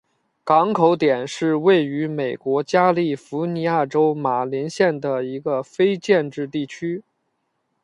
[0.43, 7.03] 港口点是位于美国加利福尼亚州马林县的一个非建制地区。